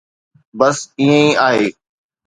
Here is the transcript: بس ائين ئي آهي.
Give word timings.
بس 0.59 0.77
ائين 0.99 1.09
ئي 1.17 1.31
آهي. 1.47 1.67